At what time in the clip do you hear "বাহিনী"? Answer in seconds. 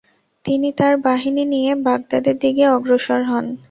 1.05-1.43